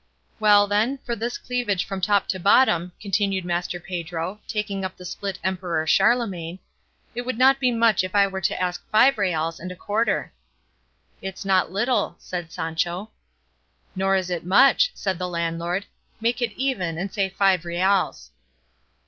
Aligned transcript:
"Well 0.39 0.65
then, 0.65 0.97
for 1.03 1.15
this 1.15 1.37
cleavage 1.37 1.85
from 1.85 2.01
top 2.01 2.27
to 2.29 2.39
bottom," 2.39 2.91
continued 2.99 3.45
Master 3.45 3.79
Pedro, 3.79 4.41
taking 4.47 4.83
up 4.83 4.97
the 4.97 5.05
split 5.05 5.37
Emperor 5.43 5.85
Charlemagne, 5.85 6.57
"it 7.13 7.21
would 7.21 7.37
not 7.37 7.59
be 7.59 7.69
much 7.71 8.03
if 8.03 8.15
I 8.15 8.25
were 8.25 8.41
to 8.41 8.59
ask 8.59 8.83
five 8.89 9.19
reals 9.19 9.59
and 9.59 9.71
a 9.71 9.75
quarter." 9.75 10.33
"It's 11.21 11.45
not 11.45 11.71
little," 11.71 12.15
said 12.17 12.51
Sancho. 12.51 13.11
"Nor 13.95 14.15
is 14.15 14.31
it 14.31 14.43
much," 14.43 14.89
said 14.95 15.19
the 15.19 15.27
landlord; 15.29 15.85
"make 16.19 16.41
it 16.41 16.53
even, 16.53 16.97
and 16.97 17.13
say 17.13 17.29
five 17.29 17.63
reals." 17.63 18.31